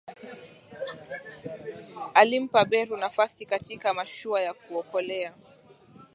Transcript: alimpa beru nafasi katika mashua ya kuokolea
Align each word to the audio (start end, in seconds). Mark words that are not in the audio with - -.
alimpa 2.13 2.65
beru 2.65 2.97
nafasi 2.97 3.45
katika 3.45 3.93
mashua 3.93 4.41
ya 4.41 4.53
kuokolea 4.53 5.33